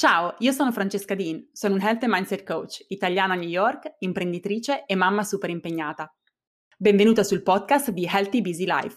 Ciao, 0.00 0.34
io 0.38 0.52
sono 0.52 0.72
Francesca 0.72 1.14
Dean, 1.14 1.50
sono 1.52 1.74
un 1.74 1.82
Health 1.82 2.04
and 2.04 2.12
Mindset 2.14 2.42
Coach, 2.42 2.86
italiana 2.88 3.34
a 3.34 3.36
New 3.36 3.50
York, 3.50 3.96
imprenditrice 3.98 4.86
e 4.86 4.94
mamma 4.94 5.22
super 5.24 5.50
impegnata. 5.50 6.10
Benvenuta 6.78 7.22
sul 7.22 7.42
podcast 7.42 7.90
di 7.90 8.08
Healthy 8.10 8.40
Busy 8.40 8.64
Life. 8.64 8.96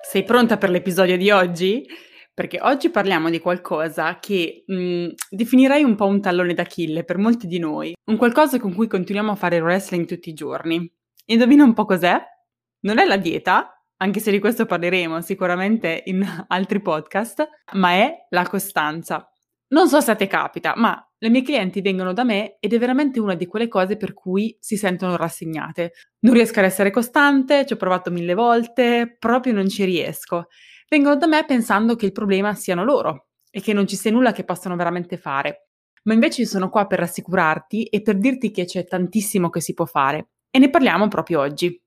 Sei 0.00 0.22
pronta 0.22 0.56
per 0.56 0.70
l'episodio 0.70 1.16
di 1.16 1.32
oggi? 1.32 1.84
Perché 2.32 2.60
oggi 2.62 2.88
parliamo 2.88 3.30
di 3.30 3.40
qualcosa 3.40 4.20
che 4.20 4.62
mh, 4.64 4.74
mm, 4.74 5.08
definirei 5.30 5.82
un 5.82 5.96
po' 5.96 6.06
un 6.06 6.20
tallone 6.20 6.54
d'Achille 6.54 7.02
per 7.02 7.18
molti 7.18 7.48
di 7.48 7.58
noi, 7.58 7.94
un 8.12 8.16
qualcosa 8.16 8.60
con 8.60 8.72
cui 8.76 8.86
continuiamo 8.86 9.32
a 9.32 9.34
fare 9.34 9.58
wrestling 9.58 10.06
tutti 10.06 10.28
i 10.28 10.34
giorni. 10.34 10.88
Indovina 11.24 11.64
un 11.64 11.74
po' 11.74 11.84
cos'è? 11.84 12.36
Non 12.80 12.98
è 12.98 13.04
la 13.04 13.16
dieta, 13.16 13.78
anche 13.96 14.20
se 14.20 14.30
di 14.30 14.38
questo 14.38 14.66
parleremo 14.66 15.20
sicuramente 15.20 16.02
in 16.06 16.24
altri 16.48 16.80
podcast, 16.80 17.48
ma 17.74 17.92
è 17.92 18.26
la 18.30 18.46
costanza. 18.48 19.28
Non 19.70 19.88
so 19.88 20.00
se 20.00 20.12
a 20.12 20.14
te 20.14 20.26
capita, 20.26 20.74
ma 20.76 21.02
le 21.18 21.28
mie 21.28 21.42
clienti 21.42 21.82
vengono 21.82 22.12
da 22.12 22.24
me 22.24 22.56
ed 22.60 22.72
è 22.72 22.78
veramente 22.78 23.20
una 23.20 23.34
di 23.34 23.46
quelle 23.46 23.68
cose 23.68 23.96
per 23.96 24.14
cui 24.14 24.56
si 24.60 24.76
sentono 24.76 25.16
rassegnate. 25.16 25.92
Non 26.20 26.32
riesco 26.32 26.60
ad 26.60 26.64
essere 26.64 26.90
costante, 26.90 27.66
ci 27.66 27.72
ho 27.72 27.76
provato 27.76 28.10
mille 28.10 28.34
volte, 28.34 29.16
proprio 29.18 29.52
non 29.52 29.68
ci 29.68 29.84
riesco. 29.84 30.46
Vengono 30.88 31.16
da 31.16 31.26
me 31.26 31.44
pensando 31.44 31.96
che 31.96 32.06
il 32.06 32.12
problema 32.12 32.54
siano 32.54 32.82
loro 32.84 33.26
e 33.50 33.60
che 33.60 33.74
non 33.74 33.86
ci 33.86 33.96
sia 33.96 34.10
nulla 34.10 34.32
che 34.32 34.44
possano 34.44 34.76
veramente 34.76 35.18
fare. 35.18 35.68
Ma 36.04 36.14
invece 36.14 36.46
sono 36.46 36.70
qua 36.70 36.86
per 36.86 37.00
rassicurarti 37.00 37.84
e 37.86 38.00
per 38.00 38.16
dirti 38.16 38.50
che 38.50 38.64
c'è 38.64 38.86
tantissimo 38.86 39.50
che 39.50 39.60
si 39.60 39.74
può 39.74 39.84
fare. 39.84 40.28
E 40.50 40.58
ne 40.58 40.70
parliamo 40.70 41.08
proprio 41.08 41.40
oggi. 41.40 41.78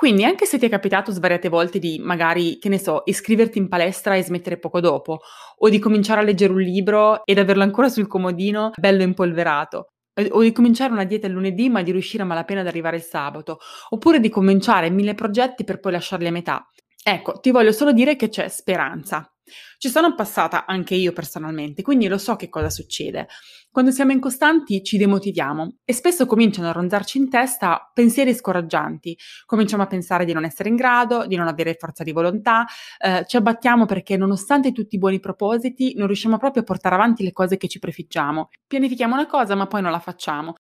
Quindi 0.00 0.24
anche 0.24 0.46
se 0.46 0.56
ti 0.56 0.64
è 0.64 0.70
capitato 0.70 1.12
svariate 1.12 1.50
volte 1.50 1.78
di 1.78 1.98
magari, 2.02 2.56
che 2.58 2.70
ne 2.70 2.78
so, 2.78 3.02
iscriverti 3.04 3.58
in 3.58 3.68
palestra 3.68 4.14
e 4.14 4.22
smettere 4.22 4.58
poco 4.58 4.80
dopo, 4.80 5.20
o 5.58 5.68
di 5.68 5.78
cominciare 5.78 6.22
a 6.22 6.22
leggere 6.22 6.54
un 6.54 6.62
libro 6.62 7.22
ed 7.26 7.38
averlo 7.38 7.64
ancora 7.64 7.90
sul 7.90 8.06
comodino 8.06 8.70
bello 8.78 9.02
impolverato, 9.02 9.92
o 10.30 10.40
di 10.40 10.52
cominciare 10.52 10.94
una 10.94 11.04
dieta 11.04 11.26
il 11.26 11.34
lunedì 11.34 11.68
ma 11.68 11.82
di 11.82 11.92
riuscire 11.92 12.22
a 12.22 12.26
malapena 12.26 12.62
ad 12.62 12.66
arrivare 12.66 12.96
il 12.96 13.02
sabato, 13.02 13.58
oppure 13.90 14.20
di 14.20 14.30
cominciare 14.30 14.88
mille 14.88 15.14
progetti 15.14 15.64
per 15.64 15.80
poi 15.80 15.92
lasciarli 15.92 16.28
a 16.28 16.32
metà. 16.32 16.66
Ecco, 17.04 17.38
ti 17.38 17.50
voglio 17.50 17.72
solo 17.72 17.92
dire 17.92 18.16
che 18.16 18.30
c'è 18.30 18.48
speranza. 18.48 19.30
Ci 19.78 19.88
sono 19.88 20.14
passata 20.14 20.66
anche 20.66 20.94
io 20.94 21.12
personalmente, 21.12 21.82
quindi 21.82 22.08
lo 22.08 22.18
so 22.18 22.36
che 22.36 22.48
cosa 22.48 22.70
succede. 22.70 23.28
Quando 23.70 23.92
siamo 23.92 24.10
incostanti 24.10 24.82
ci 24.82 24.98
demotiviamo 24.98 25.76
e 25.84 25.92
spesso 25.92 26.26
cominciano 26.26 26.68
a 26.68 26.72
ronzarci 26.72 27.18
in 27.18 27.30
testa 27.30 27.88
pensieri 27.94 28.34
scoraggianti. 28.34 29.16
Cominciamo 29.46 29.84
a 29.84 29.86
pensare 29.86 30.24
di 30.24 30.32
non 30.32 30.44
essere 30.44 30.68
in 30.68 30.74
grado, 30.74 31.24
di 31.26 31.36
non 31.36 31.46
avere 31.46 31.76
forza 31.78 32.02
di 32.02 32.10
volontà, 32.10 32.66
eh, 32.98 33.24
ci 33.28 33.36
abbattiamo 33.36 33.86
perché 33.86 34.16
nonostante 34.16 34.72
tutti 34.72 34.96
i 34.96 34.98
buoni 34.98 35.20
propositi 35.20 35.94
non 35.96 36.06
riusciamo 36.06 36.36
proprio 36.36 36.62
a 36.62 36.64
portare 36.64 36.96
avanti 36.96 37.22
le 37.22 37.32
cose 37.32 37.56
che 37.56 37.68
ci 37.68 37.78
prefiggiamo. 37.78 38.48
Pianifichiamo 38.66 39.14
una 39.14 39.26
cosa 39.26 39.54
ma 39.54 39.66
poi 39.68 39.82
non 39.82 39.92
la 39.92 40.00
facciamo. 40.00 40.54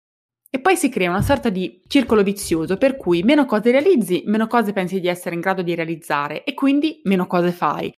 E 0.51 0.59
poi 0.59 0.75
si 0.75 0.89
crea 0.89 1.09
una 1.09 1.21
sorta 1.21 1.49
di 1.49 1.81
circolo 1.87 2.23
vizioso 2.23 2.77
per 2.77 2.95
cui 2.95 3.21
meno 3.21 3.45
cose 3.45 3.69
realizzi, 3.69 4.23
meno 4.25 4.47
cose 4.47 4.73
pensi 4.73 4.99
di 4.99 5.07
essere 5.07 5.35
in 5.35 5.41
grado 5.41 5.61
di 5.61 5.75
realizzare 5.75 6.43
e 6.43 6.55
quindi 6.55 7.01
meno 7.03 7.27
cose 7.27 7.51
fai 7.51 7.91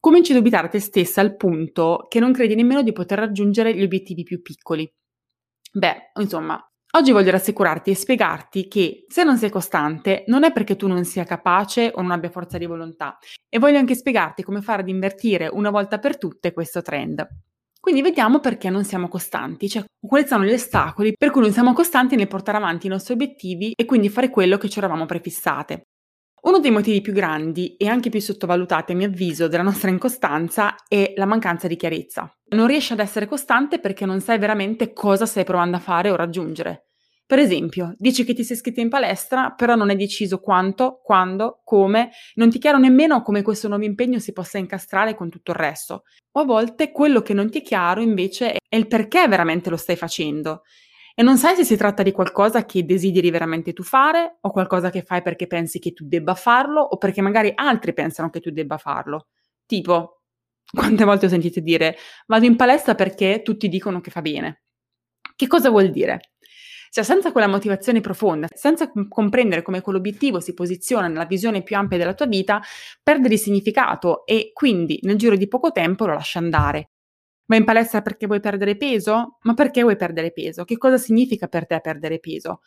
cominci 0.00 0.32
a 0.32 0.36
dubitare 0.36 0.68
te 0.68 0.80
stessa 0.80 1.20
al 1.20 1.36
punto 1.36 2.06
che 2.08 2.18
non 2.18 2.32
credi 2.32 2.54
nemmeno 2.54 2.82
di 2.82 2.92
poter 2.92 3.18
raggiungere 3.18 3.74
gli 3.74 3.82
obiettivi 3.82 4.22
più 4.22 4.40
piccoli. 4.40 4.90
Beh, 5.72 6.12
insomma, 6.18 6.60
oggi 6.96 7.12
voglio 7.12 7.30
rassicurarti 7.30 7.90
e 7.90 7.94
spiegarti 7.94 8.66
che 8.66 9.04
se 9.08 9.22
non 9.22 9.38
sei 9.38 9.50
costante 9.50 10.24
non 10.26 10.42
è 10.42 10.52
perché 10.52 10.74
tu 10.74 10.88
non 10.88 11.04
sia 11.04 11.24
capace 11.24 11.92
o 11.94 12.02
non 12.02 12.10
abbia 12.10 12.30
forza 12.30 12.58
di 12.58 12.66
volontà 12.66 13.18
e 13.48 13.58
voglio 13.58 13.78
anche 13.78 13.94
spiegarti 13.94 14.42
come 14.42 14.62
fare 14.62 14.82
ad 14.82 14.88
invertire 14.88 15.46
una 15.46 15.70
volta 15.70 15.98
per 15.98 16.18
tutte 16.18 16.52
questo 16.52 16.82
trend. 16.82 17.26
Quindi 17.78 18.02
vediamo 18.02 18.40
perché 18.40 18.68
non 18.68 18.84
siamo 18.84 19.08
costanti, 19.08 19.68
cioè 19.68 19.84
quali 20.06 20.26
sono 20.26 20.44
gli 20.44 20.52
ostacoli 20.52 21.14
per 21.16 21.30
cui 21.30 21.40
non 21.40 21.52
siamo 21.52 21.72
costanti 21.72 22.14
nel 22.16 22.28
portare 22.28 22.58
avanti 22.58 22.86
i 22.86 22.90
nostri 22.90 23.14
obiettivi 23.14 23.72
e 23.74 23.84
quindi 23.86 24.08
fare 24.10 24.28
quello 24.28 24.58
che 24.58 24.68
ci 24.68 24.78
eravamo 24.78 25.06
prefissate. 25.06 25.84
Uno 26.42 26.58
dei 26.58 26.70
motivi 26.70 27.02
più 27.02 27.12
grandi 27.12 27.76
e 27.76 27.86
anche 27.86 28.08
più 28.08 28.18
sottovalutati, 28.18 28.92
a 28.92 28.94
mio 28.94 29.08
avviso, 29.08 29.46
della 29.46 29.62
nostra 29.62 29.90
incostanza 29.90 30.74
è 30.88 31.12
la 31.16 31.26
mancanza 31.26 31.68
di 31.68 31.76
chiarezza. 31.76 32.34
Non 32.54 32.66
riesci 32.66 32.94
ad 32.94 33.00
essere 33.00 33.26
costante 33.26 33.78
perché 33.78 34.06
non 34.06 34.20
sai 34.20 34.38
veramente 34.38 34.94
cosa 34.94 35.26
stai 35.26 35.44
provando 35.44 35.76
a 35.76 35.80
fare 35.80 36.10
o 36.10 36.16
raggiungere. 36.16 36.86
Per 37.26 37.38
esempio, 37.38 37.94
dici 37.98 38.24
che 38.24 38.32
ti 38.32 38.42
sei 38.42 38.56
iscritto 38.56 38.80
in 38.80 38.88
palestra, 38.88 39.50
però 39.50 39.74
non 39.74 39.90
hai 39.90 39.96
deciso 39.96 40.40
quanto, 40.40 41.00
quando, 41.04 41.60
come, 41.62 42.10
non 42.36 42.48
ti 42.48 42.58
chiaro 42.58 42.78
nemmeno 42.78 43.22
come 43.22 43.42
questo 43.42 43.68
nuovo 43.68 43.84
impegno 43.84 44.18
si 44.18 44.32
possa 44.32 44.56
incastrare 44.56 45.14
con 45.14 45.28
tutto 45.28 45.50
il 45.50 45.58
resto. 45.58 46.04
O 46.32 46.40
a 46.40 46.44
volte 46.44 46.90
quello 46.90 47.20
che 47.20 47.34
non 47.34 47.50
ti 47.50 47.58
è 47.58 47.62
chiaro 47.62 48.00
invece 48.00 48.56
è 48.66 48.76
il 48.76 48.86
perché 48.86 49.28
veramente 49.28 49.68
lo 49.68 49.76
stai 49.76 49.96
facendo 49.96 50.62
e 51.20 51.22
non 51.22 51.36
sai 51.36 51.54
se 51.54 51.64
si 51.64 51.76
tratta 51.76 52.02
di 52.02 52.12
qualcosa 52.12 52.64
che 52.64 52.86
desideri 52.86 53.28
veramente 53.28 53.74
tu 53.74 53.82
fare 53.82 54.38
o 54.40 54.50
qualcosa 54.50 54.88
che 54.88 55.02
fai 55.02 55.20
perché 55.20 55.46
pensi 55.46 55.78
che 55.78 55.92
tu 55.92 56.06
debba 56.06 56.34
farlo 56.34 56.80
o 56.80 56.96
perché 56.96 57.20
magari 57.20 57.52
altri 57.54 57.92
pensano 57.92 58.30
che 58.30 58.40
tu 58.40 58.48
debba 58.48 58.78
farlo. 58.78 59.26
Tipo, 59.66 60.22
quante 60.72 61.04
volte 61.04 61.26
ho 61.26 61.28
sentito 61.28 61.60
dire 61.60 61.94
vado 62.26 62.46
in 62.46 62.56
palestra 62.56 62.94
perché 62.94 63.42
tutti 63.44 63.68
dicono 63.68 64.00
che 64.00 64.10
fa 64.10 64.22
bene. 64.22 64.62
Che 65.36 65.46
cosa 65.46 65.68
vuol 65.68 65.90
dire? 65.90 66.20
Cioè, 66.88 67.04
senza 67.04 67.32
quella 67.32 67.48
motivazione 67.48 68.00
profonda, 68.00 68.48
senza 68.54 68.90
comprendere 69.06 69.60
come 69.60 69.82
quell'obiettivo 69.82 70.40
si 70.40 70.54
posiziona 70.54 71.06
nella 71.06 71.26
visione 71.26 71.62
più 71.62 71.76
ampia 71.76 71.98
della 71.98 72.14
tua 72.14 72.28
vita, 72.28 72.62
perde 73.02 73.28
di 73.28 73.36
significato 73.36 74.24
e 74.24 74.52
quindi 74.54 74.98
nel 75.02 75.16
giro 75.16 75.36
di 75.36 75.48
poco 75.48 75.70
tempo 75.70 76.06
lo 76.06 76.14
lascia 76.14 76.38
andare. 76.38 76.89
Vai 77.50 77.58
in 77.58 77.64
palestra 77.64 78.00
perché 78.00 78.28
vuoi 78.28 78.38
perdere 78.38 78.76
peso? 78.76 79.38
Ma 79.42 79.54
perché 79.54 79.82
vuoi 79.82 79.96
perdere 79.96 80.30
peso? 80.30 80.64
Che 80.64 80.78
cosa 80.78 80.96
significa 80.96 81.48
per 81.48 81.66
te 81.66 81.80
perdere 81.80 82.20
peso? 82.20 82.60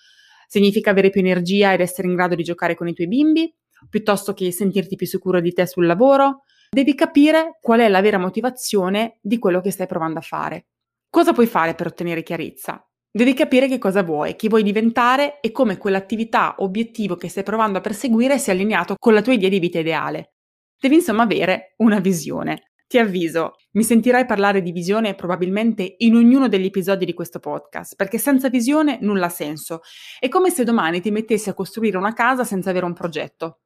Significa 0.45 0.89
avere 0.89 1.09
più 1.09 1.21
energia 1.21 1.71
ed 1.71 1.79
essere 1.79 2.09
in 2.09 2.15
grado 2.15 2.35
di 2.35 2.43
giocare 2.43 2.75
con 2.75 2.89
i 2.89 2.93
tuoi 2.93 3.07
bimbi? 3.07 3.49
Piuttosto 3.89 4.33
che 4.33 4.51
sentirti 4.51 4.97
più 4.97 5.07
sicuro 5.07 5.39
di 5.39 5.53
te 5.53 5.65
sul 5.67 5.85
lavoro? 5.85 6.43
Devi 6.69 6.95
capire 6.95 7.59
qual 7.61 7.79
è 7.79 7.87
la 7.87 8.01
vera 8.01 8.17
motivazione 8.17 9.19
di 9.21 9.39
quello 9.39 9.61
che 9.61 9.71
stai 9.71 9.87
provando 9.87 10.19
a 10.19 10.21
fare. 10.21 10.65
Cosa 11.09 11.31
puoi 11.31 11.47
fare 11.47 11.75
per 11.75 11.87
ottenere 11.87 12.21
chiarezza? 12.21 12.85
Devi 13.09 13.33
capire 13.33 13.69
che 13.69 13.77
cosa 13.77 14.03
vuoi, 14.03 14.35
chi 14.35 14.49
vuoi 14.49 14.63
diventare 14.63 15.39
e 15.39 15.53
come 15.53 15.77
quell'attività 15.77 16.55
obiettivo 16.57 17.15
che 17.15 17.29
stai 17.29 17.43
provando 17.43 17.77
a 17.77 17.81
perseguire 17.81 18.37
sia 18.37 18.51
allineato 18.51 18.95
con 18.99 19.13
la 19.13 19.21
tua 19.21 19.31
idea 19.31 19.47
di 19.47 19.59
vita 19.59 19.79
ideale. 19.79 20.33
Devi 20.77 20.95
insomma 20.95 21.23
avere 21.23 21.75
una 21.77 22.01
visione. 22.01 22.72
Ti 22.93 22.99
avviso, 22.99 23.53
mi 23.71 23.83
sentirai 23.83 24.27
parlare 24.27 24.61
di 24.61 24.71
visione 24.71 25.15
probabilmente 25.15 25.95
in 25.97 26.13
ognuno 26.13 26.47
degli 26.47 26.65
episodi 26.65 27.05
di 27.05 27.15
questo 27.15 27.39
podcast, 27.39 27.95
perché 27.95 28.19
senza 28.19 28.49
visione 28.49 28.99
nulla 29.01 29.25
ha 29.25 29.29
senso. 29.29 29.79
È 30.19 30.29
come 30.29 30.51
se 30.51 30.63
domani 30.63 31.01
ti 31.01 31.09
mettessi 31.09 31.49
a 31.49 31.55
costruire 31.55 31.97
una 31.97 32.13
casa 32.13 32.43
senza 32.43 32.69
avere 32.69 32.85
un 32.85 32.93
progetto. 32.93 33.61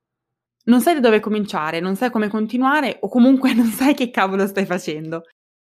Non 0.67 0.79
sai 0.79 0.93
da 0.93 1.01
dove 1.01 1.19
cominciare, 1.19 1.81
non 1.81 1.97
sai 1.97 2.09
come 2.09 2.29
continuare 2.29 2.99
o 3.01 3.09
comunque 3.09 3.51
non 3.53 3.67
sai 3.67 3.93
che 3.95 4.11
cavolo 4.11 4.47
stai 4.47 4.65
facendo. 4.65 5.23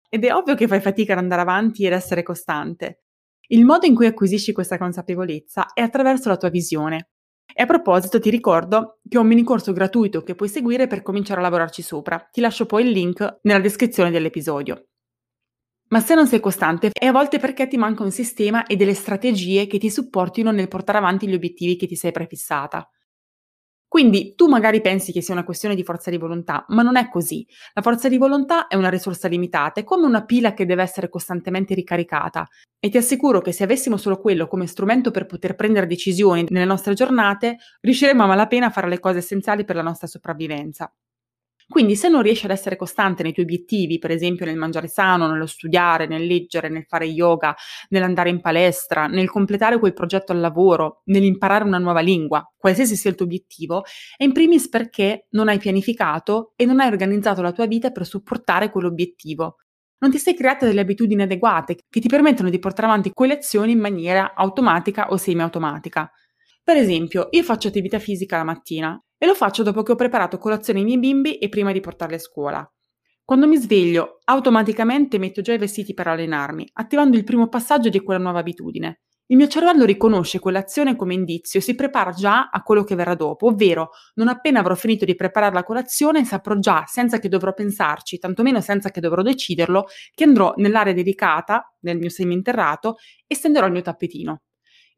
Ed 0.09 0.25
è 0.25 0.32
ovvio 0.32 0.54
che 0.54 0.66
fai 0.66 0.81
fatica 0.81 1.12
ad 1.12 1.19
andare 1.19 1.42
avanti 1.42 1.84
ed 1.84 1.92
essere 1.92 2.22
costante. 2.22 3.03
Il 3.48 3.66
modo 3.66 3.84
in 3.84 3.94
cui 3.94 4.06
acquisisci 4.06 4.54
questa 4.54 4.78
consapevolezza 4.78 5.66
è 5.75 5.82
attraverso 5.82 6.31
la 6.31 6.38
tua 6.38 6.48
visione. 6.48 7.10
E 7.60 7.65
a 7.65 7.66
proposito 7.66 8.19
ti 8.19 8.31
ricordo 8.31 9.00
che 9.06 9.19
ho 9.19 9.21
un 9.21 9.26
mini 9.26 9.43
corso 9.43 9.75
gratuito 9.75 10.22
che 10.22 10.34
puoi 10.34 10.48
seguire 10.48 10.87
per 10.87 11.03
cominciare 11.03 11.41
a 11.41 11.43
lavorarci 11.43 11.82
sopra. 11.82 12.19
Ti 12.32 12.41
lascio 12.41 12.65
poi 12.65 12.84
il 12.84 12.88
link 12.88 13.41
nella 13.43 13.60
descrizione 13.60 14.10
dell'episodio. 14.10 14.87
Ma 15.88 16.00
se 16.00 16.15
non 16.15 16.26
sei 16.26 16.41
costante 16.41 16.88
è 16.91 17.04
a 17.04 17.12
volte 17.12 17.38
perché 17.38 17.69
ti 17.69 17.76
manca 17.76 18.03
un 18.03 18.12
sistema 18.12 18.65
e 18.65 18.76
delle 18.76 18.94
strategie 18.94 19.66
che 19.66 19.76
ti 19.76 19.91
supportino 19.91 20.50
nel 20.53 20.69
portare 20.69 20.97
avanti 20.97 21.28
gli 21.28 21.34
obiettivi 21.34 21.76
che 21.76 21.87
ti 21.87 21.97
sei 21.97 22.12
prefissata. 22.12 22.88
Quindi 23.91 24.37
tu 24.37 24.47
magari 24.47 24.81
pensi 24.81 25.10
che 25.10 25.21
sia 25.21 25.34
una 25.34 25.42
questione 25.42 25.75
di 25.75 25.83
forza 25.83 26.10
di 26.10 26.16
volontà, 26.16 26.65
ma 26.69 26.83
non 26.83 26.95
è 26.95 27.09
così. 27.09 27.45
La 27.75 27.83
forza 27.83 28.09
di 28.09 28.19
volontà 28.19 28.69
è 28.69 28.77
una 28.77 28.89
risorsa 28.89 29.27
limitata, 29.27 29.81
è 29.81 29.84
come 29.84 30.07
una 30.07 30.25
pila 30.25 30.54
che 30.54 30.65
deve 30.65 30.84
essere 30.84 31.09
costantemente 31.09 31.75
ricaricata. 31.75 32.47
E 32.78 32.89
ti 32.89 32.98
assicuro 32.98 33.41
che 33.41 33.51
se 33.51 33.65
avessimo 33.65 33.97
solo 33.97 34.21
quello 34.21 34.47
come 34.47 34.69
strumento 34.69 35.10
per 35.10 35.27
poter 35.27 35.57
prendere 35.57 35.89
decisioni 35.89 36.47
nelle 36.51 36.66
nostre 36.66 36.95
giornate, 36.95 37.57
riusciremmo 37.81 38.22
a 38.22 38.27
malapena 38.28 38.66
a 38.66 38.71
fare 38.71 38.89
le 38.89 39.01
cose 39.01 39.19
essenziali 39.19 39.65
per 39.65 39.75
la 39.75 39.83
nostra 39.83 40.07
sopravvivenza. 40.07 40.95
Quindi 41.71 41.95
se 41.95 42.09
non 42.09 42.22
riesci 42.22 42.47
ad 42.47 42.51
essere 42.51 42.75
costante 42.75 43.22
nei 43.22 43.33
tuoi 43.33 43.45
obiettivi, 43.45 44.01
per 44.01 44.11
esempio 44.11 44.45
nel 44.45 44.57
mangiare 44.57 44.89
sano, 44.89 45.31
nello 45.31 45.47
studiare, 45.47 46.09
nel 46.09 46.27
leggere, 46.27 46.69
nel 46.69 46.84
fare 46.89 47.05
yoga, 47.05 47.55
nell'andare 47.91 48.28
in 48.28 48.41
palestra, 48.41 49.07
nel 49.07 49.31
completare 49.31 49.78
quel 49.78 49.93
progetto 49.93 50.33
al 50.33 50.41
lavoro, 50.41 51.03
nell'imparare 51.05 51.63
una 51.63 51.78
nuova 51.78 52.01
lingua, 52.01 52.45
qualsiasi 52.57 52.97
sia 52.97 53.11
il 53.11 53.15
tuo 53.15 53.25
obiettivo, 53.25 53.84
è 54.17 54.25
in 54.25 54.33
primis 54.33 54.69
perché 54.69 55.28
non 55.31 55.47
hai 55.47 55.59
pianificato 55.59 56.55
e 56.57 56.65
non 56.65 56.81
hai 56.81 56.89
organizzato 56.89 57.41
la 57.41 57.53
tua 57.53 57.67
vita 57.67 57.93
per 57.93 58.05
supportare 58.05 58.73
quell'obiettivo. 58.73 59.59
Non 59.99 60.11
ti 60.11 60.19
sei 60.19 60.34
creata 60.34 60.66
delle 60.66 60.81
abitudini 60.81 61.23
adeguate 61.23 61.77
che 61.89 62.01
ti 62.01 62.09
permettono 62.09 62.51
di 62.51 62.59
portare 62.59 62.89
avanti 62.89 63.13
quelle 63.13 63.34
azioni 63.34 63.71
in 63.71 63.78
maniera 63.78 64.34
automatica 64.34 65.11
o 65.11 65.16
semiautomatica. 65.16 66.11
Per 66.65 66.77
esempio, 66.77 67.28
io 67.31 67.45
faccio 67.45 67.69
attività 67.69 68.01
fisica 68.01 68.39
la 68.39 68.45
mattina 68.45 69.01
E 69.22 69.27
lo 69.27 69.34
faccio 69.34 69.63
dopo 69.63 69.83
che 69.83 69.93
ho 69.93 69.97
preparato 69.97 70.39
colazione 70.39 70.78
ai 70.78 70.87
miei 70.87 70.99
bimbi 70.99 71.37
e 71.37 71.51
prima 71.51 71.72
di 71.72 71.81
portarli 71.81 72.15
a 72.15 72.19
scuola. 72.19 72.67
Quando 73.22 73.47
mi 73.47 73.59
sveglio, 73.59 74.21
automaticamente 74.25 75.19
metto 75.19 75.43
già 75.43 75.53
i 75.53 75.59
vestiti 75.59 75.93
per 75.93 76.07
allenarmi, 76.07 76.67
attivando 76.72 77.19
il 77.19 77.25
primo 77.25 77.47
passaggio 77.49 77.91
di 77.91 78.01
quella 78.01 78.19
nuova 78.19 78.39
abitudine. 78.39 79.03
Il 79.27 79.37
mio 79.37 79.47
cervello 79.47 79.84
riconosce 79.84 80.39
quell'azione 80.39 80.97
come 80.97 81.13
indizio 81.13 81.61
e 81.61 81.63
si 81.63 81.75
prepara 81.75 82.13
già 82.13 82.49
a 82.49 82.63
quello 82.63 82.83
che 82.83 82.95
verrà 82.95 83.15
dopo, 83.15 83.49
ovvero 83.49 83.91
non 84.15 84.28
appena 84.28 84.61
avrò 84.61 84.75
finito 84.75 85.05
di 85.05 85.15
preparare 85.15 85.53
la 85.53 85.65
colazione 85.65 86.25
saprò 86.25 86.55
già, 86.59 86.84
senza 86.87 87.19
che 87.19 87.28
dovrò 87.28 87.53
pensarci, 87.53 88.19
tantomeno 88.19 88.63
senza 88.63 88.91
che 88.91 89.01
dovrò 89.01 89.21
deciderlo, 89.21 89.84
che 90.15 90.25
andrò 90.25 90.55
nell'area 90.57 90.95
dedicata, 90.95 91.75
nel 91.81 91.99
mio 91.99 92.09
seminterrato, 92.09 92.97
e 93.27 93.34
stenderò 93.34 93.66
il 93.66 93.73
mio 93.73 93.83
tappetino. 93.83 94.41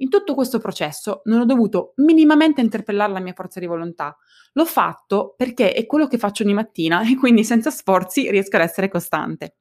In 0.02 0.08
tutto 0.08 0.34
questo 0.34 0.58
processo 0.58 1.22
non 1.26 1.40
ho 1.40 1.44
dovuto 1.44 1.92
minimamente 1.96 2.60
interpellare 2.60 3.12
la 3.12 3.20
mia 3.20 3.34
forza 3.34 3.60
di 3.60 3.66
volontà. 3.66 4.16
L'ho 4.54 4.64
fatto 4.64 5.34
perché 5.36 5.72
è 5.72 5.86
quello 5.86 6.08
che 6.08 6.18
faccio 6.18 6.42
ogni 6.42 6.54
mattina 6.54 7.08
e 7.08 7.16
quindi 7.16 7.44
senza 7.44 7.70
sforzi 7.70 8.28
riesco 8.28 8.56
ad 8.56 8.62
essere 8.62 8.88
costante. 8.88 9.54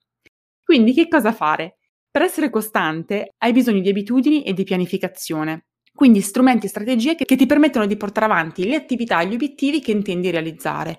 Quindi 0.63 0.93
che 0.93 1.07
cosa 1.07 1.31
fare? 1.31 1.77
Per 2.09 2.23
essere 2.23 2.49
costante 2.49 3.35
hai 3.37 3.51
bisogno 3.51 3.81
di 3.81 3.89
abitudini 3.89 4.41
e 4.41 4.53
di 4.53 4.63
pianificazione, 4.63 5.67
quindi 5.93 6.21
strumenti 6.21 6.65
e 6.65 6.69
strategie 6.69 7.13
che, 7.13 7.25
che 7.25 7.35
ti 7.35 7.45
permettono 7.45 7.85
di 7.85 7.95
portare 7.95 8.25
avanti 8.25 8.67
le 8.67 8.75
attività 8.75 9.21
e 9.21 9.27
gli 9.27 9.35
obiettivi 9.35 9.79
che 9.79 9.91
intendi 9.91 10.31
realizzare. 10.31 10.97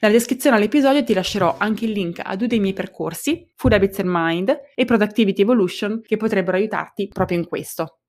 Nella 0.00 0.14
descrizione 0.14 0.56
all'episodio 0.56 1.04
ti 1.04 1.14
lascerò 1.14 1.54
anche 1.58 1.84
il 1.84 1.92
link 1.92 2.20
a 2.24 2.34
due 2.34 2.48
dei 2.48 2.58
miei 2.58 2.72
percorsi, 2.72 3.48
Food 3.54 3.74
Habits 3.74 4.00
and 4.00 4.10
Mind 4.10 4.60
e 4.74 4.84
Productivity 4.84 5.42
Evolution, 5.42 6.00
che 6.00 6.16
potrebbero 6.16 6.56
aiutarti 6.56 7.06
proprio 7.06 7.38
in 7.38 7.46
questo. 7.46 7.99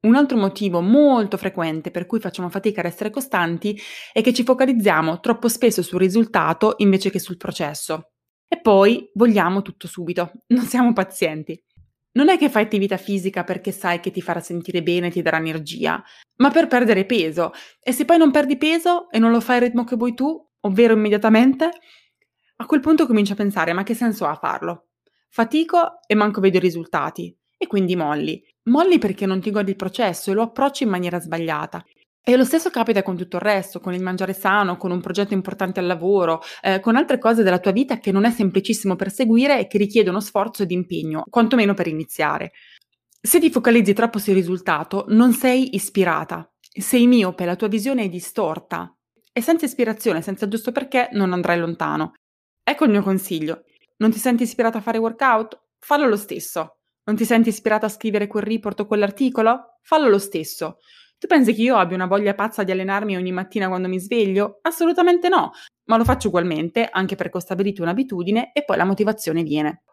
Un 0.00 0.14
altro 0.14 0.36
motivo 0.36 0.80
molto 0.80 1.36
frequente 1.36 1.90
per 1.90 2.06
cui 2.06 2.20
facciamo 2.20 2.48
fatica 2.48 2.80
ad 2.80 2.86
essere 2.86 3.10
costanti 3.10 3.76
è 4.12 4.22
che 4.22 4.32
ci 4.32 4.44
focalizziamo 4.44 5.18
troppo 5.18 5.48
spesso 5.48 5.82
sul 5.82 5.98
risultato 5.98 6.74
invece 6.78 7.10
che 7.10 7.18
sul 7.18 7.36
processo. 7.36 8.12
E 8.46 8.60
poi 8.60 9.10
vogliamo 9.14 9.60
tutto 9.62 9.88
subito, 9.88 10.30
non 10.54 10.64
siamo 10.64 10.92
pazienti. 10.92 11.60
Non 12.12 12.28
è 12.28 12.38
che 12.38 12.48
fai 12.48 12.64
attività 12.64 12.96
fisica 12.96 13.42
perché 13.42 13.72
sai 13.72 14.00
che 14.00 14.10
ti 14.10 14.22
farà 14.22 14.40
sentire 14.40 14.82
bene 14.82 15.08
e 15.08 15.10
ti 15.10 15.22
darà 15.22 15.38
energia, 15.38 16.02
ma 16.36 16.50
per 16.50 16.68
perdere 16.68 17.04
peso. 17.04 17.52
E 17.80 17.92
se 17.92 18.04
poi 18.04 18.18
non 18.18 18.30
perdi 18.30 18.56
peso 18.56 19.10
e 19.10 19.18
non 19.18 19.30
lo 19.30 19.40
fai 19.40 19.56
al 19.56 19.62
ritmo 19.62 19.84
che 19.84 19.96
vuoi 19.96 20.14
tu, 20.14 20.48
ovvero 20.60 20.94
immediatamente, 20.94 21.70
a 22.56 22.66
quel 22.66 22.80
punto 22.80 23.06
cominci 23.06 23.32
a 23.32 23.36
pensare: 23.36 23.72
ma 23.72 23.82
che 23.82 23.94
senso 23.94 24.26
ha 24.26 24.34
farlo? 24.34 24.88
Fatico 25.28 26.00
e 26.06 26.14
manco 26.14 26.40
vedo 26.40 26.56
i 26.56 26.60
risultati. 26.60 27.37
E 27.58 27.66
quindi 27.66 27.96
molli. 27.96 28.42
Molli 28.70 28.98
perché 28.98 29.26
non 29.26 29.40
ti 29.40 29.50
godi 29.50 29.70
il 29.70 29.76
processo 29.76 30.30
e 30.30 30.34
lo 30.34 30.42
approcci 30.42 30.84
in 30.84 30.90
maniera 30.90 31.20
sbagliata. 31.20 31.84
E 32.22 32.36
lo 32.36 32.44
stesso 32.44 32.68
capita 32.70 33.02
con 33.02 33.16
tutto 33.16 33.36
il 33.36 33.42
resto, 33.42 33.80
con 33.80 33.94
il 33.94 34.02
mangiare 34.02 34.34
sano, 34.34 34.76
con 34.76 34.90
un 34.90 35.00
progetto 35.00 35.32
importante 35.32 35.80
al 35.80 35.86
lavoro, 35.86 36.42
eh, 36.60 36.78
con 36.78 36.94
altre 36.94 37.18
cose 37.18 37.42
della 37.42 37.58
tua 37.58 37.72
vita 37.72 37.98
che 37.98 38.12
non 38.12 38.24
è 38.24 38.30
semplicissimo 38.30 38.96
perseguire 38.96 39.58
e 39.58 39.66
che 39.66 39.78
richiedono 39.78 40.20
sforzo 40.20 40.62
ed 40.62 40.70
impegno, 40.70 41.24
quantomeno 41.30 41.74
per 41.74 41.86
iniziare. 41.86 42.52
Se 43.20 43.40
ti 43.40 43.50
focalizzi 43.50 43.94
troppo 43.94 44.18
sul 44.18 44.34
risultato, 44.34 45.06
non 45.08 45.32
sei 45.32 45.74
ispirata, 45.74 46.52
sei 46.60 47.06
miope, 47.06 47.46
la 47.46 47.56
tua 47.56 47.68
visione 47.68 48.04
è 48.04 48.08
distorta 48.08 48.94
e 49.32 49.40
senza 49.40 49.64
ispirazione, 49.64 50.20
senza 50.20 50.48
giusto 50.48 50.70
perché, 50.70 51.08
non 51.12 51.32
andrai 51.32 51.58
lontano. 51.58 52.12
Ecco 52.62 52.84
il 52.84 52.90
mio 52.90 53.02
consiglio. 53.02 53.64
Non 53.96 54.10
ti 54.10 54.18
senti 54.18 54.42
ispirata 54.42 54.78
a 54.78 54.82
fare 54.82 54.98
workout? 54.98 55.58
Fallo 55.78 56.06
lo 56.06 56.16
stesso. 56.16 56.77
Non 57.08 57.16
ti 57.16 57.24
senti 57.24 57.48
ispirata 57.48 57.86
a 57.86 57.88
scrivere 57.88 58.26
quel 58.26 58.42
report 58.42 58.80
o 58.80 58.86
quell'articolo? 58.86 59.78
Fallo 59.80 60.10
lo 60.10 60.18
stesso. 60.18 60.76
Tu 61.16 61.26
pensi 61.26 61.54
che 61.54 61.62
io 61.62 61.78
abbia 61.78 61.96
una 61.96 62.06
voglia 62.06 62.34
pazza 62.34 62.64
di 62.64 62.70
allenarmi 62.70 63.16
ogni 63.16 63.32
mattina 63.32 63.68
quando 63.68 63.88
mi 63.88 63.98
sveglio? 63.98 64.58
Assolutamente 64.60 65.30
no, 65.30 65.52
ma 65.86 65.96
lo 65.96 66.04
faccio 66.04 66.28
ugualmente, 66.28 66.86
anche 66.86 67.16
perché 67.16 67.38
ho 67.38 67.40
stabilito 67.40 67.80
un'abitudine 67.80 68.52
e 68.52 68.62
poi 68.62 68.76
la 68.76 68.84
motivazione 68.84 69.42
viene. 69.42 69.84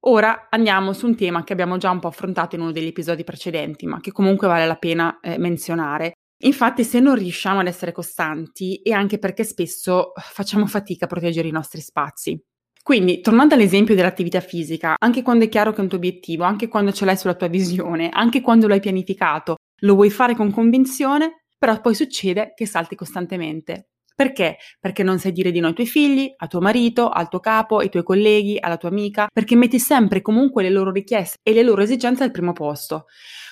Ora 0.00 0.48
andiamo 0.50 0.92
su 0.92 1.06
un 1.06 1.16
tema 1.16 1.44
che 1.44 1.54
abbiamo 1.54 1.78
già 1.78 1.90
un 1.90 1.98
po' 1.98 2.08
affrontato 2.08 2.56
in 2.56 2.60
uno 2.60 2.72
degli 2.72 2.88
episodi 2.88 3.24
precedenti, 3.24 3.86
ma 3.86 3.98
che 4.00 4.12
comunque 4.12 4.46
vale 4.46 4.66
la 4.66 4.76
pena 4.76 5.18
eh, 5.20 5.38
menzionare. 5.38 6.12
Infatti, 6.42 6.84
se 6.84 7.00
non 7.00 7.14
riusciamo 7.14 7.60
ad 7.60 7.68
essere 7.68 7.92
costanti 7.92 8.82
è 8.82 8.90
anche 8.90 9.18
perché 9.18 9.44
spesso 9.44 10.12
facciamo 10.14 10.66
fatica 10.66 11.06
a 11.06 11.08
proteggere 11.08 11.48
i 11.48 11.52
nostri 11.52 11.80
spazi. 11.80 12.38
Quindi, 12.82 13.20
tornando 13.20 13.54
all'esempio 13.54 13.94
dell'attività 13.94 14.40
fisica, 14.40 14.94
anche 14.98 15.22
quando 15.22 15.44
è 15.44 15.48
chiaro 15.48 15.70
che 15.72 15.78
è 15.78 15.80
un 15.82 15.88
tuo 15.88 15.98
obiettivo, 15.98 16.44
anche 16.44 16.66
quando 16.68 16.92
ce 16.92 17.04
l'hai 17.04 17.16
sulla 17.16 17.34
tua 17.34 17.46
visione, 17.48 18.08
anche 18.10 18.40
quando 18.40 18.66
lo 18.66 18.74
hai 18.74 18.80
pianificato, 18.80 19.56
lo 19.82 19.94
vuoi 19.94 20.10
fare 20.10 20.34
con 20.34 20.50
convinzione, 20.50 21.44
però 21.58 21.78
poi 21.80 21.94
succede 21.94 22.52
che 22.54 22.66
salti 22.66 22.96
costantemente. 22.96 23.90
Perché? 24.14 24.56
Perché 24.78 25.02
non 25.02 25.18
sai 25.18 25.32
dire 25.32 25.50
di 25.50 25.60
no 25.60 25.68
ai 25.68 25.74
tuoi 25.74 25.86
figli, 25.86 26.30
a 26.36 26.46
tuo 26.46 26.60
marito, 26.60 27.08
al 27.08 27.28
tuo 27.28 27.40
capo, 27.40 27.78
ai 27.78 27.88
tuoi 27.88 28.02
colleghi, 28.02 28.58
alla 28.60 28.76
tua 28.76 28.90
amica, 28.90 29.28
perché 29.32 29.56
metti 29.56 29.78
sempre 29.78 30.20
comunque 30.20 30.62
le 30.62 30.70
loro 30.70 30.90
richieste 30.90 31.38
e 31.42 31.52
le 31.54 31.62
loro 31.62 31.82
esigenze 31.82 32.22
al 32.24 32.30
primo 32.30 32.52
posto. 32.52 33.06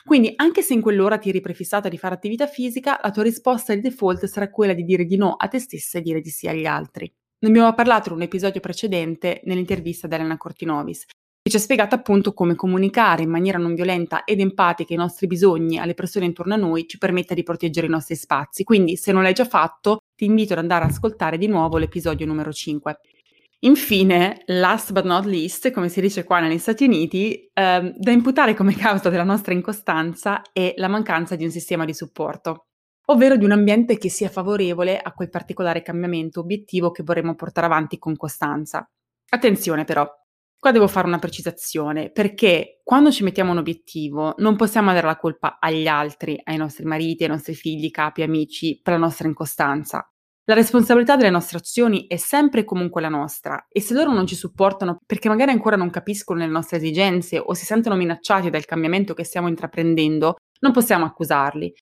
Quindi, 0.04 0.32
anche 0.36 0.62
se 0.62 0.74
in 0.74 0.80
quell'ora 0.82 1.18
ti 1.18 1.30
eri 1.30 1.40
prefissata 1.40 1.88
di 1.88 1.96
fare 1.98 2.14
attività 2.14 2.46
fisica, 2.46 2.98
la 3.02 3.10
tua 3.10 3.22
risposta 3.22 3.74
di 3.74 3.80
default 3.80 4.26
sarà 4.26 4.50
quella 4.50 4.74
di 4.74 4.84
dire 4.84 5.04
di 5.04 5.16
no 5.16 5.34
a 5.34 5.48
te 5.48 5.58
stessa 5.58 5.98
e 5.98 6.02
dire 6.02 6.20
di 6.20 6.30
sì 6.30 6.48
agli 6.48 6.66
altri. 6.66 7.10
Ne 7.40 7.48
abbiamo 7.50 7.72
parlato 7.72 8.08
in 8.08 8.16
un 8.16 8.22
episodio 8.22 8.60
precedente 8.60 9.42
nell'intervista 9.44 10.08
di 10.08 10.14
Elena 10.14 10.36
Cortinovis 10.36 11.04
che 11.04 11.50
ci 11.50 11.56
ha 11.56 11.60
spiegato 11.60 11.94
appunto 11.94 12.34
come 12.34 12.56
comunicare 12.56 13.22
in 13.22 13.30
maniera 13.30 13.58
non 13.58 13.76
violenta 13.76 14.24
ed 14.24 14.40
empatica 14.40 14.92
i 14.92 14.96
nostri 14.96 15.28
bisogni 15.28 15.78
alle 15.78 15.94
persone 15.94 16.24
intorno 16.24 16.54
a 16.54 16.56
noi 16.56 16.88
ci 16.88 16.98
permetta 16.98 17.34
di 17.34 17.44
proteggere 17.44 17.86
i 17.86 17.90
nostri 17.90 18.16
spazi. 18.16 18.64
Quindi, 18.64 18.96
se 18.96 19.12
non 19.12 19.22
l'hai 19.22 19.34
già 19.34 19.44
fatto, 19.44 19.98
ti 20.16 20.24
invito 20.24 20.54
ad 20.54 20.58
andare 20.58 20.84
ad 20.84 20.90
ascoltare 20.90 21.38
di 21.38 21.46
nuovo 21.46 21.78
l'episodio 21.78 22.26
numero 22.26 22.52
5. 22.52 22.98
Infine, 23.60 24.42
last 24.46 24.92
but 24.92 25.04
not 25.04 25.24
least, 25.24 25.70
come 25.70 25.88
si 25.88 26.00
dice 26.00 26.24
qua 26.24 26.40
negli 26.40 26.58
Stati 26.58 26.84
Uniti, 26.84 27.48
ehm, 27.52 27.94
da 27.96 28.10
imputare 28.10 28.54
come 28.54 28.74
causa 28.74 29.10
della 29.10 29.22
nostra 29.22 29.52
incostanza 29.52 30.42
è 30.52 30.74
la 30.76 30.88
mancanza 30.88 31.36
di 31.36 31.44
un 31.44 31.50
sistema 31.50 31.84
di 31.84 31.94
supporto, 31.94 32.67
ovvero 33.10 33.36
di 33.36 33.44
un 33.44 33.52
ambiente 33.52 33.98
che 33.98 34.08
sia 34.08 34.28
favorevole 34.28 34.98
a 34.98 35.12
quel 35.12 35.30
particolare 35.30 35.82
cambiamento 35.82 36.40
obiettivo 36.40 36.90
che 36.90 37.02
vorremmo 37.02 37.34
portare 37.34 37.66
avanti 37.66 37.98
con 37.98 38.16
costanza. 38.16 38.88
Attenzione 39.30 39.84
però, 39.84 40.08
Qua 40.60 40.72
devo 40.72 40.88
fare 40.88 41.06
una 41.06 41.20
precisazione, 41.20 42.10
perché 42.10 42.80
quando 42.82 43.12
ci 43.12 43.22
mettiamo 43.22 43.52
un 43.52 43.58
obiettivo 43.58 44.34
non 44.38 44.56
possiamo 44.56 44.92
dare 44.92 45.06
la 45.06 45.16
colpa 45.16 45.58
agli 45.60 45.86
altri, 45.86 46.40
ai 46.42 46.56
nostri 46.56 46.84
mariti, 46.84 47.22
ai 47.22 47.28
nostri 47.28 47.54
figli, 47.54 47.92
capi, 47.92 48.22
amici, 48.22 48.80
per 48.82 48.94
la 48.94 48.98
nostra 48.98 49.28
incostanza. 49.28 50.10
La 50.46 50.54
responsabilità 50.54 51.14
delle 51.14 51.30
nostre 51.30 51.58
azioni 51.58 52.08
è 52.08 52.16
sempre 52.16 52.60
e 52.60 52.64
comunque 52.64 53.00
la 53.00 53.08
nostra 53.08 53.66
e 53.68 53.80
se 53.80 53.94
loro 53.94 54.12
non 54.12 54.26
ci 54.26 54.34
supportano 54.34 54.98
perché 55.06 55.28
magari 55.28 55.52
ancora 55.52 55.76
non 55.76 55.90
capiscono 55.90 56.40
le 56.40 56.46
nostre 56.46 56.78
esigenze 56.78 57.38
o 57.38 57.54
si 57.54 57.64
sentono 57.64 57.94
minacciati 57.94 58.50
dal 58.50 58.64
cambiamento 58.64 59.14
che 59.14 59.24
stiamo 59.24 59.46
intraprendendo, 59.46 60.38
non 60.60 60.72
possiamo 60.72 61.04
accusarli. 61.04 61.72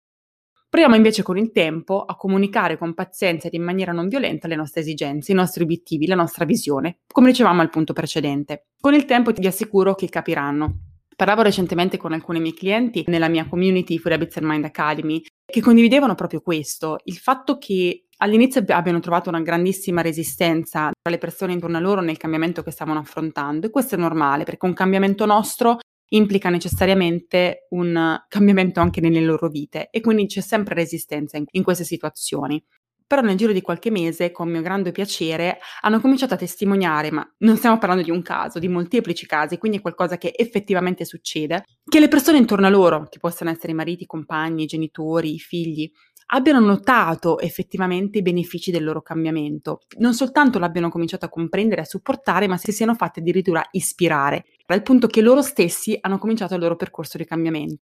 Proviamo 0.69 0.97
invece 0.97 1.23
con 1.23 1.39
il 1.39 1.53
tempo 1.53 2.03
a 2.03 2.17
comunicare 2.17 2.77
con 2.77 2.93
pazienza 2.93 3.47
ed 3.47 3.55
in 3.55 3.63
maniera 3.63 3.93
non 3.93 4.09
violenta 4.09 4.49
le 4.49 4.57
nostre 4.57 4.81
esigenze, 4.81 5.33
i 5.33 5.35
nostri 5.35 5.63
obiettivi, 5.63 6.07
la 6.07 6.17
nostra 6.17 6.45
visione, 6.45 6.99
come 7.07 7.31
dicevamo 7.31 7.61
al 7.61 7.71
punto 7.71 7.93
precedente. 7.93 8.67
Con 8.81 8.93
il 8.93 9.05
tempo 9.05 9.33
ti 9.33 9.47
assicuro 9.47 9.95
che 9.95 10.09
capiranno. 10.09 10.81
Parlavo 11.17 11.41
recentemente 11.43 11.97
con 11.97 12.13
alcuni 12.13 12.41
miei 12.41 12.53
clienti 12.53 13.05
nella 13.07 13.29
mia 13.29 13.49
community 13.49 13.97
Food 13.97 14.13
Habits 14.13 14.37
and 14.37 14.47
Mind 14.47 14.65
Academy 14.65 15.23
che 15.47 15.63
condividevano 15.63 16.15
proprio 16.15 16.43
questo, 16.43 16.99
il 17.05 17.17
fatto 17.17 17.57
che 17.57 18.07
all'inizio 18.19 18.63
abbiano 18.69 19.01
trovato 19.01 19.29
una 19.29 19.41
grandissima 19.41 20.03
resistenza 20.03 20.91
tra 20.91 21.11
le 21.11 21.19
persone 21.19 21.53
intorno 21.53 21.77
a 21.77 21.81
loro 21.81 22.01
nel 22.01 22.17
cambiamento 22.17 22.63
che 22.63 22.71
stavano 22.71 22.99
affrontando 22.99 23.67
e 23.67 23.71
questo 23.71 23.95
è 23.95 23.99
normale 23.99 24.45
perché 24.45 24.67
un 24.67 24.75
cambiamento 24.75 25.25
nostro 25.25 25.79
implica 26.09 26.51
necessariamente 26.51 27.67
un 27.71 28.19
cambiamento 28.29 28.81
anche 28.81 29.01
nelle 29.01 29.21
loro 29.21 29.49
vite 29.49 29.89
e 29.91 30.01
quindi 30.01 30.27
c'è 30.27 30.41
sempre 30.41 30.75
resistenza 30.75 31.37
in, 31.37 31.45
in 31.53 31.63
queste 31.63 31.85
situazioni. 31.85 32.63
Però 33.09 33.23
nel 33.23 33.37
giro 33.37 33.53
di 33.53 33.61
qualche 33.61 33.91
mese, 33.91 34.33
con 34.33 34.51
mio 34.51 34.63
grande 34.63 34.91
piacere, 34.91 35.59
hanno 35.83 36.01
cominciato 36.01 36.35
a 36.35 36.37
testimoniare, 36.37 37.13
ma 37.13 37.25
non 37.39 37.57
stiamo 37.57 37.79
parlando 37.79 38.03
di 38.03 38.11
un 38.11 38.21
caso, 38.21 38.59
di 38.59 38.67
molteplici 38.67 39.27
casi, 39.27 39.59
quindi 39.59 39.79
è 39.79 39.81
qualcosa 39.81 40.19
che 40.19 40.33
effettivamente 40.37 41.05
succede, 41.05 41.63
che 41.85 42.01
le 42.01 42.09
persone 42.09 42.39
intorno 42.39 42.67
a 42.67 42.71
loro, 42.71 43.07
che 43.09 43.21
possono 43.21 43.51
essere 43.51 43.71
i 43.71 43.77
mariti, 43.77 44.03
i 44.03 44.07
compagni, 44.07 44.65
i 44.65 44.67
genitori, 44.67 45.35
i 45.35 45.39
figli, 45.39 45.89
abbiano 46.27 46.61
notato 46.61 47.39
effettivamente 47.39 48.19
i 48.19 48.23
benefici 48.23 48.71
del 48.71 48.85
loro 48.85 49.03
cambiamento. 49.03 49.81
Non 49.99 50.15
soltanto 50.15 50.59
l'abbiano 50.59 50.89
cominciato 50.89 51.25
a 51.25 51.29
comprendere 51.29 51.81
e 51.81 51.85
a 51.85 51.87
supportare, 51.87 52.47
ma 52.49 52.57
si 52.57 52.73
siano 52.73 52.95
fatti 52.95 53.21
addirittura 53.21 53.67
ispirare, 53.73 54.45
al 54.67 54.83
punto 54.83 55.07
che 55.07 55.21
loro 55.21 55.43
stessi 55.43 55.97
hanno 56.01 56.19
cominciato 56.19 56.55
il 56.55 56.61
loro 56.61 56.77
percorso 56.77 57.17
di 57.19 57.25
cambiamento. 57.25 57.83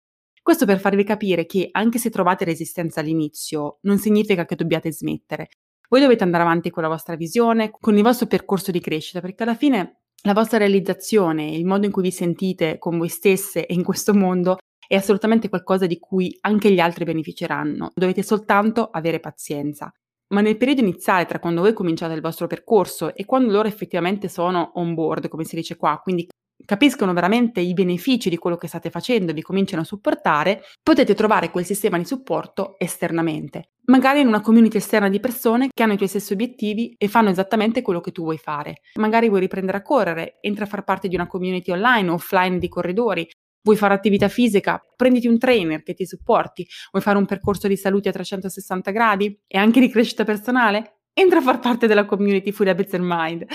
Questo 0.43 0.67
per 0.67 0.79
farvi 0.79 1.05
capire 1.05 1.47
che 1.47 1.69
anche 1.73 1.99
se 1.99 2.11
trovate 2.11 2.45
resistenza 2.45 3.01
all'inizio, 3.01 3.79
non 3.83 3.99
significa 3.99 4.45
che 4.45 4.57
dobbiate 4.57 4.93
smettere. 4.93 5.49
Voi 5.89 6.01
dovete 6.01 6.25
andare 6.25 6.43
avanti 6.43 6.71
con 6.71 6.83
la 6.83 6.89
vostra 6.89 7.17
visione, 7.17 7.71
con 7.71 7.97
il 7.97 8.03
vostro 8.03 8.27
percorso 8.27 8.71
di 8.71 8.81
crescita, 8.81 9.21
perché 9.21 9.45
alla 9.45 9.55
fine 9.55 10.01
la 10.23 10.33
vostra 10.33 10.59
realizzazione, 10.59 11.49
il 11.51 11.65
modo 11.65 11.87
in 11.87 11.93
cui 11.93 12.03
vi 12.03 12.11
sentite 12.11 12.79
con 12.79 12.99
voi 12.99 13.09
stesse 13.09 13.67
e 13.67 13.75
in 13.75 13.83
questo 13.83 14.15
mondo 14.15 14.59
è 14.87 14.95
assolutamente 14.97 15.49
qualcosa 15.49 15.87
di 15.87 15.99
cui 15.99 16.37
anche 16.43 16.71
gli 16.71 16.81
altri 16.81 17.05
beneficeranno. 17.05 17.91
Dovete 17.95 18.23
soltanto 18.23 18.89
avere 18.91 19.21
pazienza. 19.21 19.93
ma 20.35 20.41
nel 20.41 20.57
periodo 20.57 20.81
iniziale 20.81 21.27
tra 21.27 21.39
quando 21.39 21.61
voi 21.61 21.73
cominciate 21.73 22.15
il 22.15 22.21
vostro 22.21 22.47
percorso 22.47 23.15
e 23.15 23.25
quando 23.25 23.53
loro 23.53 23.69
effettivamente 23.69 24.29
sono 24.29 24.73
on 24.75 24.95
board, 24.95 25.29
come 25.29 25.45
si 25.45 25.55
dice 25.55 25.77
qua, 25.77 26.01
quindi 26.03 26.27
capiscono 26.65 27.13
veramente 27.13 27.61
i 27.61 27.75
benefici 27.75 28.31
di 28.31 28.39
quello 28.39 28.57
che 28.57 28.69
state 28.69 28.89
facendo 28.89 29.31
e 29.31 29.35
vi 29.35 29.43
cominciano 29.43 29.83
a 29.83 29.85
supportare, 29.85 30.63
potete 30.83 31.15
trovare 31.15 31.51
quel 31.51 31.65
sistema 31.65 31.99
di 31.99 32.05
supporto 32.05 32.77
esternamente, 32.79 33.73
magari 33.87 34.21
in 34.21 34.29
una 34.29 34.41
community 34.41 34.79
esterna 34.79 35.09
di 35.09 35.21
persone 35.21 35.69
che 35.73 35.83
hanno 35.83 35.93
i 35.93 35.97
tuoi 35.97 36.09
stessi 36.09 36.33
obiettivi 36.33 36.95
e 36.97 37.09
fanno 37.09 37.29
esattamente 37.29 37.83
quello 37.83 38.01
che 38.01 38.13
tu 38.13 38.23
vuoi 38.23 38.39
fare. 38.39 38.81
Magari 38.99 39.29
vuoi 39.29 39.41
riprendere 39.41 39.79
a 39.79 39.83
correre, 39.83 40.39
entra 40.41 40.65
a 40.65 40.69
far 40.69 40.85
parte 40.85 41.09
di 41.09 41.15
una 41.15 41.27
community 41.27 41.71
online 41.71 42.09
offline 42.09 42.59
di 42.59 42.69
corridori, 42.69 43.29
vuoi 43.65 43.77
fare 43.77 43.95
attività 43.95 44.29
fisica, 44.29 44.81
prenditi 44.95 45.27
un 45.27 45.39
trainer 45.39 45.83
che 45.83 45.95
ti 45.95 46.07
supporti, 46.07 46.65
vuoi 46.93 47.03
fare 47.03 47.19
un 47.19 47.25
percorso 47.25 47.67
di 47.67 47.77
salute 47.77 48.11
a 48.11 48.13
360 48.13 48.91
gradi 48.93 49.37
e 49.49 49.59
anche 49.59 49.81
di 49.81 49.89
crescita 49.89 50.23
personale? 50.23 50.99
entra 51.15 51.39
a 51.39 51.43
far 51.43 51.61
parte 51.61 51.87
della 51.87 52.05
community 52.05 52.51
Full 52.51 52.69
Habits 52.69 52.95
and 52.95 53.05
Mind. 53.07 53.47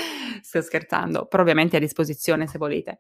Sto 0.42 0.62
scherzando, 0.62 1.26
però 1.26 1.44
ovviamente 1.44 1.76
è 1.76 1.80
a 1.80 1.84
disposizione 1.84 2.48
se 2.48 2.58
volete. 2.58 3.00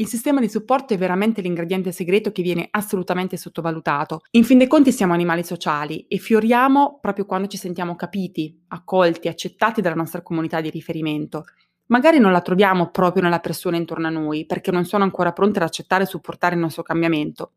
Il 0.00 0.08
sistema 0.08 0.40
di 0.40 0.48
supporto 0.48 0.94
è 0.94 0.98
veramente 0.98 1.42
l'ingrediente 1.42 1.92
segreto 1.92 2.32
che 2.32 2.42
viene 2.42 2.68
assolutamente 2.70 3.36
sottovalutato. 3.36 4.22
In 4.30 4.44
fin 4.44 4.58
dei 4.58 4.66
conti 4.66 4.92
siamo 4.92 5.12
animali 5.12 5.44
sociali 5.44 6.06
e 6.08 6.16
fioriamo 6.16 6.98
proprio 7.00 7.26
quando 7.26 7.48
ci 7.48 7.58
sentiamo 7.58 7.96
capiti, 7.96 8.64
accolti, 8.68 9.28
accettati 9.28 9.82
dalla 9.82 9.94
nostra 9.94 10.22
comunità 10.22 10.62
di 10.62 10.70
riferimento. 10.70 11.44
Magari 11.90 12.18
non 12.18 12.30
la 12.32 12.40
troviamo 12.40 12.90
proprio 12.90 13.22
nella 13.22 13.40
persona 13.40 13.76
intorno 13.76 14.06
a 14.06 14.10
noi, 14.10 14.46
perché 14.46 14.70
non 14.70 14.84
sono 14.84 15.02
ancora 15.04 15.32
pronte 15.32 15.58
ad 15.58 15.64
accettare 15.64 16.04
e 16.04 16.06
supportare 16.06 16.54
il 16.54 16.60
nostro 16.60 16.82
cambiamento, 16.82 17.54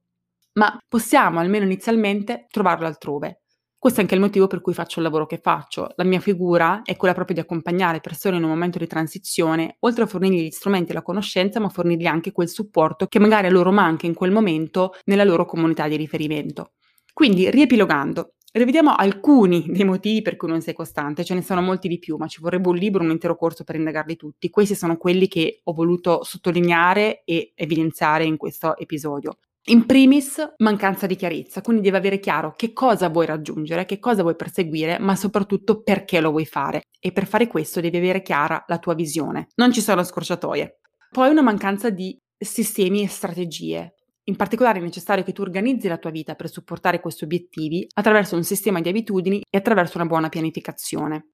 ma 0.53 0.75
possiamo 0.87 1.39
almeno 1.39 1.65
inizialmente 1.65 2.47
trovarlo 2.49 2.87
altrove. 2.87 3.41
Questo 3.77 3.99
è 3.99 4.03
anche 4.03 4.15
il 4.15 4.21
motivo 4.21 4.47
per 4.47 4.61
cui 4.61 4.73
faccio 4.73 4.99
il 4.99 5.05
lavoro 5.05 5.25
che 5.25 5.39
faccio. 5.39 5.89
La 5.97 6.05
mia 6.05 6.21
figura 6.21 6.81
è 6.83 6.95
quella 6.95 7.13
proprio 7.13 7.35
di 7.35 7.41
accompagnare 7.41 7.99
persone 7.99 8.37
in 8.37 8.43
un 8.43 8.49
momento 8.49 8.77
di 8.79 8.87
transizione, 8.87 9.75
oltre 9.81 10.03
a 10.03 10.07
fornirgli 10.07 10.45
gli 10.45 10.51
strumenti 10.51 10.91
e 10.91 10.93
la 10.93 11.01
conoscenza, 11.01 11.59
ma 11.59 11.67
fornirgli 11.69 12.05
anche 12.05 12.31
quel 12.31 12.47
supporto 12.47 13.07
che 13.07 13.19
magari 13.19 13.47
a 13.47 13.51
loro 13.51 13.71
manca 13.71 14.05
in 14.05 14.13
quel 14.13 14.31
momento 14.31 14.93
nella 15.03 15.25
loro 15.25 15.45
comunità 15.45 15.87
di 15.87 15.97
riferimento. 15.97 16.71
Quindi, 17.11 17.51
riepilogando, 17.51 18.35
Rivediamo 18.55 18.93
alcuni 18.93 19.65
dei 19.67 19.83
motivi 19.83 20.21
per 20.21 20.35
cui 20.35 20.47
non 20.47 20.61
sei 20.61 20.75
costante, 20.75 21.23
ce 21.23 21.33
ne 21.33 21.41
sono 21.41 21.59
molti 21.59 21.87
di 21.87 21.97
più, 21.97 22.17
ma 22.17 22.27
ci 22.27 22.39
vorrebbe 22.39 22.69
un 22.69 22.75
libro, 22.75 23.01
un 23.01 23.09
intero 23.09 23.35
corso 23.35 23.63
per 23.63 23.73
indagarli 23.73 24.15
tutti. 24.15 24.51
Questi 24.51 24.75
sono 24.75 24.95
quelli 24.95 25.27
che 25.27 25.61
ho 25.63 25.73
voluto 25.73 26.23
sottolineare 26.23 27.23
e 27.25 27.53
evidenziare 27.55 28.25
in 28.25 28.37
questo 28.37 28.77
episodio. 28.77 29.37
In 29.69 29.87
primis, 29.87 30.53
mancanza 30.57 31.07
di 31.07 31.15
chiarezza, 31.15 31.61
quindi 31.61 31.81
devi 31.81 31.95
avere 31.95 32.19
chiaro 32.19 32.53
che 32.55 32.73
cosa 32.73 33.09
vuoi 33.09 33.25
raggiungere, 33.25 33.85
che 33.85 33.97
cosa 33.97 34.21
vuoi 34.21 34.35
perseguire, 34.35 34.99
ma 34.99 35.15
soprattutto 35.15 35.81
perché 35.81 36.19
lo 36.21 36.29
vuoi 36.29 36.45
fare. 36.45 36.83
E 36.99 37.11
per 37.11 37.25
fare 37.25 37.47
questo 37.47 37.81
devi 37.81 37.97
avere 37.97 38.21
chiara 38.21 38.63
la 38.67 38.77
tua 38.77 38.93
visione. 38.93 39.47
Non 39.55 39.73
ci 39.73 39.81
sono 39.81 40.03
scorciatoie. 40.03 40.77
Poi 41.09 41.31
una 41.31 41.41
mancanza 41.41 41.89
di 41.89 42.15
sistemi 42.37 43.01
e 43.01 43.07
strategie. 43.07 43.95
In 44.25 44.37
particolare 44.37 44.79
è 44.79 44.81
necessario 44.81 45.23
che 45.23 45.33
tu 45.33 45.41
organizzi 45.41 45.89
la 45.89 45.97
tua 45.97 46.09
vita 46.09 46.35
per 46.35 46.49
supportare 46.49 47.01
questi 47.01 47.25
obiettivi 47.25 47.85
attraverso 47.93 48.37
un 48.37 48.43
sistema 48.43 48.79
di 48.79 48.87
abitudini 48.87 49.41
e 49.49 49.57
attraverso 49.57 49.97
una 49.97 50.07
buona 50.07 50.29
pianificazione. 50.29 51.27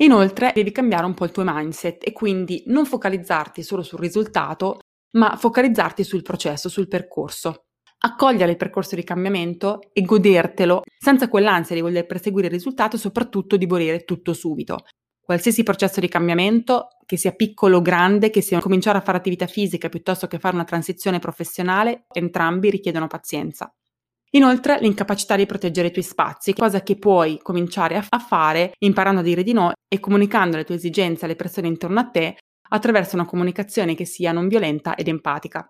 Inoltre 0.00 0.52
devi 0.54 0.70
cambiare 0.70 1.06
un 1.06 1.14
po' 1.14 1.24
il 1.24 1.32
tuo 1.32 1.42
mindset 1.44 2.06
e 2.06 2.12
quindi 2.12 2.62
non 2.66 2.86
focalizzarti 2.86 3.62
solo 3.62 3.82
sul 3.82 3.98
risultato, 3.98 4.78
ma 5.12 5.36
focalizzarti 5.36 6.04
sul 6.04 6.22
processo, 6.22 6.68
sul 6.68 6.86
percorso. 6.86 7.64
Accogliere 7.98 8.52
il 8.52 8.58
percorso 8.58 8.94
di 8.94 9.02
cambiamento 9.02 9.80
e 9.92 10.02
godertelo 10.02 10.82
senza 10.98 11.28
quell'ansia 11.28 11.74
di 11.74 11.80
voler 11.80 12.06
perseguire 12.06 12.48
il 12.48 12.52
risultato 12.52 12.96
e 12.96 12.98
soprattutto 13.00 13.56
di 13.56 13.66
volere 13.66 14.04
tutto 14.04 14.32
subito. 14.32 14.84
Qualsiasi 15.26 15.64
processo 15.64 15.98
di 15.98 16.06
cambiamento, 16.06 16.86
che 17.04 17.16
sia 17.16 17.32
piccolo 17.32 17.78
o 17.78 17.82
grande, 17.82 18.30
che 18.30 18.40
sia 18.40 18.60
cominciare 18.60 18.98
a 18.98 19.00
fare 19.00 19.18
attività 19.18 19.48
fisica 19.48 19.88
piuttosto 19.88 20.28
che 20.28 20.38
fare 20.38 20.54
una 20.54 20.62
transizione 20.62 21.18
professionale, 21.18 22.04
entrambi 22.12 22.70
richiedono 22.70 23.08
pazienza. 23.08 23.74
Inoltre, 24.30 24.78
l'incapacità 24.80 25.34
di 25.34 25.44
proteggere 25.44 25.88
i 25.88 25.90
tuoi 25.90 26.04
spazi, 26.04 26.52
cosa 26.52 26.80
che 26.84 26.96
puoi 26.96 27.40
cominciare 27.42 28.00
a 28.08 28.18
fare 28.20 28.74
imparando 28.78 29.18
a 29.18 29.24
dire 29.24 29.42
di 29.42 29.52
no 29.52 29.72
e 29.88 29.98
comunicando 29.98 30.58
le 30.58 30.64
tue 30.64 30.76
esigenze 30.76 31.24
alle 31.24 31.34
persone 31.34 31.66
intorno 31.66 31.98
a 31.98 32.08
te 32.08 32.36
attraverso 32.68 33.16
una 33.16 33.24
comunicazione 33.24 33.96
che 33.96 34.04
sia 34.04 34.30
non 34.30 34.46
violenta 34.46 34.94
ed 34.94 35.08
empatica. 35.08 35.68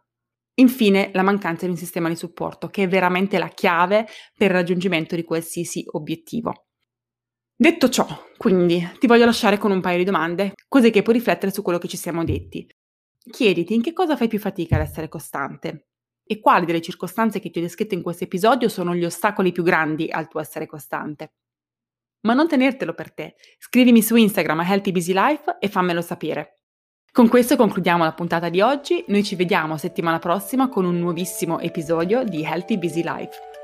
Infine, 0.56 1.08
la 1.14 1.22
mancanza 1.22 1.64
di 1.64 1.70
un 1.70 1.78
sistema 1.78 2.10
di 2.10 2.16
supporto, 2.16 2.68
che 2.68 2.82
è 2.82 2.88
veramente 2.88 3.38
la 3.38 3.48
chiave 3.48 4.06
per 4.36 4.50
il 4.50 4.56
raggiungimento 4.56 5.16
di 5.16 5.24
qualsiasi 5.24 5.82
obiettivo. 5.92 6.65
Detto 7.58 7.88
ciò, 7.88 8.06
quindi, 8.36 8.86
ti 8.98 9.06
voglio 9.06 9.24
lasciare 9.24 9.56
con 9.56 9.70
un 9.70 9.80
paio 9.80 9.96
di 9.96 10.04
domande, 10.04 10.52
così 10.68 10.90
che 10.90 11.00
puoi 11.00 11.16
riflettere 11.16 11.50
su 11.50 11.62
quello 11.62 11.78
che 11.78 11.88
ci 11.88 11.96
siamo 11.96 12.22
detti. 12.22 12.68
Chiediti 13.30 13.74
in 13.74 13.80
che 13.80 13.94
cosa 13.94 14.14
fai 14.14 14.28
più 14.28 14.38
fatica 14.38 14.76
ad 14.76 14.82
essere 14.82 15.08
costante 15.08 15.86
e 16.22 16.38
quali 16.38 16.66
delle 16.66 16.82
circostanze 16.82 17.40
che 17.40 17.50
ti 17.50 17.58
ho 17.58 17.62
descritto 17.62 17.94
in 17.94 18.02
questo 18.02 18.24
episodio 18.24 18.68
sono 18.68 18.94
gli 18.94 19.06
ostacoli 19.06 19.52
più 19.52 19.62
grandi 19.62 20.10
al 20.10 20.28
tuo 20.28 20.40
essere 20.40 20.66
costante. 20.66 21.32
Ma 22.26 22.34
non 22.34 22.46
tenertelo 22.46 22.92
per 22.92 23.14
te, 23.14 23.36
scrivimi 23.58 24.02
su 24.02 24.16
Instagram 24.16 24.60
a 24.60 24.68
Healthy 24.68 24.92
Busy 24.92 25.14
Life 25.14 25.56
e 25.58 25.68
fammelo 25.68 26.02
sapere. 26.02 26.56
Con 27.10 27.28
questo 27.28 27.56
concludiamo 27.56 28.04
la 28.04 28.12
puntata 28.12 28.50
di 28.50 28.60
oggi, 28.60 29.02
noi 29.08 29.24
ci 29.24 29.34
vediamo 29.34 29.78
settimana 29.78 30.18
prossima 30.18 30.68
con 30.68 30.84
un 30.84 30.98
nuovissimo 30.98 31.58
episodio 31.60 32.22
di 32.22 32.42
Healthy 32.42 32.76
Busy 32.76 33.02
Life. 33.02 33.55